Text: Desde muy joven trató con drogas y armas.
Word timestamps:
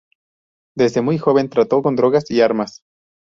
Desde 0.75 1.01
muy 1.03 1.19
joven 1.19 1.47
trató 1.47 1.83
con 1.83 1.95
drogas 1.95 2.31
y 2.31 2.41
armas. 2.41 2.81